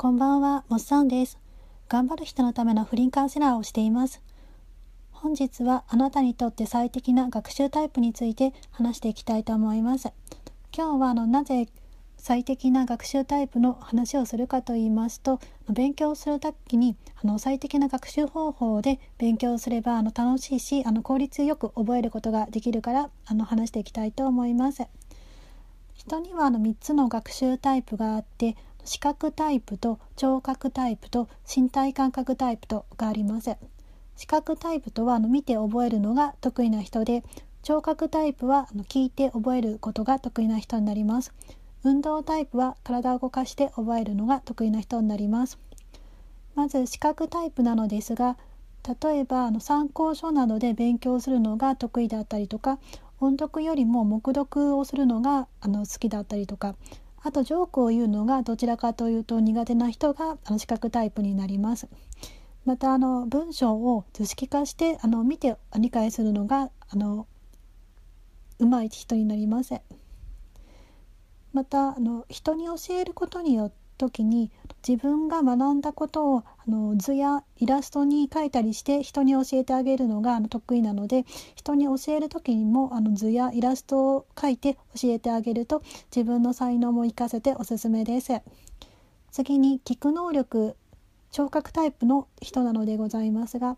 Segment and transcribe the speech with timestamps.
[0.00, 1.40] こんばんは、もっさんです。
[1.88, 4.22] 頑張る人のための不倫カウンセラーをしています。
[5.10, 10.12] 本日はあなたにとって最適な学習タイプについて話していきたいと思います。
[10.72, 11.66] 今日はあのなぜ
[12.16, 24.86] 最適な学習タイプの話をするかと言いますと勉強する時にあの最適な学習方法で勉強すればあの楽しいしあの効率よく覚えることができるからあの話していきたいと思います。
[25.94, 28.56] 人にはあの3つの学習タイプがあって
[28.88, 33.56] 視覚タイプと聴覚タイプと身体感覚タイプとがあります
[34.16, 37.22] 視覚タイプとはあの見て覚えるのが得意な人で
[37.62, 41.34] 聴覚タイプはあの聞いて覚えることが得意な人になります。
[41.84, 45.58] 運動タイプは体を動かして覚えるのが得意な人になります。
[46.54, 48.38] まず視覚タイプなのですが
[49.02, 52.78] 例えばあの参考書などで勉強するのが得意だったりとか
[53.20, 56.74] 音読よりも黙読をするのがあの好きだったりとか
[57.22, 61.88] あとジョークを言うのがどちらかというと苦手な人があの視覚タイプになります。
[62.64, 67.26] またあの文章を図式化してあの見て理解するのがあの
[68.58, 69.80] 上手い人になります。
[71.52, 74.50] またあの人に教えることによって時に
[74.86, 81.24] 自分が学んだことをあの図やイラストに描いたりして人に教えてあげるのがあの得意なので
[81.54, 85.82] 人に教える時にもあの図やイラストを描いて教えてあげると
[86.14, 88.40] 自分の才能も活かせておすすめです。
[89.30, 90.74] 次に聞く能力
[91.30, 93.76] 聴覚タイプの人なのでございますが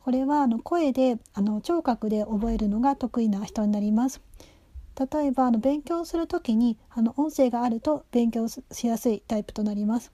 [0.00, 4.20] これはあの声であの聴覚で覚えるのが得意な人になります。
[5.00, 10.12] 例えばあの勉強する時にあの音声があると勉強しやすいタイプとなります。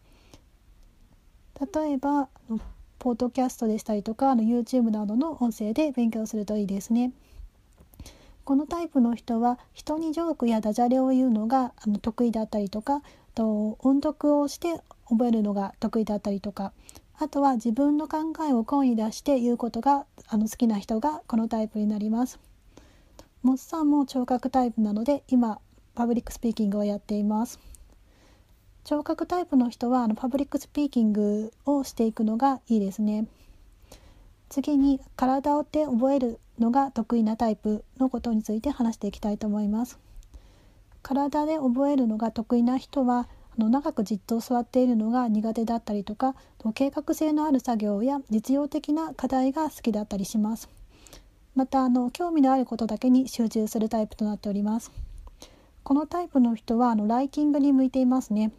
[1.75, 2.29] 例えば
[3.01, 7.13] ポッドキャストでしたりとかあの YouTube などの音声で勉強するといいですね。
[8.45, 13.03] このタイプの人は人にジョークやダジャレを言うのがあの得意だったりとか
[13.35, 16.73] と音読をして覚えるのが得意だったりとか
[17.19, 22.39] あとは自分の考えを声に出して言うことがあの好きな人がこのタイプになります。
[23.47, 25.61] モッサンも聴覚タイプなので今
[25.95, 27.61] パブリックスピーキングをやっています。
[28.83, 33.29] 聴覚タイプの人はあのパブリックスピーキングをしていくのがいいですね。
[34.49, 40.01] 次に体をで覚えるのが得意なタイプのことについて話していきたいと思います。
[41.03, 46.35] 体で覚えるのが得意な人はあの長くじっと座っているのが苦手だったりとか
[46.75, 50.69] 計画性のある作業や実用的な課題が好きだったりします。
[51.57, 54.93] またあの興味のあることだけに集中するタイプとなっております。
[55.83, 58.53] このタイプの人はあのライティングに向いていますね。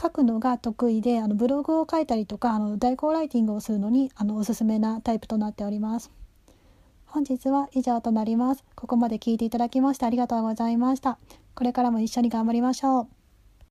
[0.00, 6.10] 書くのが得意であのブログを書いたりとかあの代行ライティングをするのにあのおすすめなタイプとなっております。
[7.04, 8.64] 本日は以上となります。
[8.74, 11.18] ここまで聞いていただきましてありがとうございました。
[11.54, 13.19] これからも一緒に頑張りましょう。